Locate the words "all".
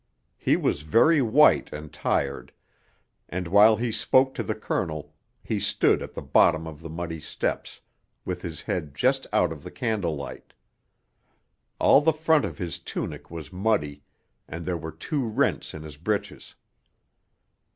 11.77-12.01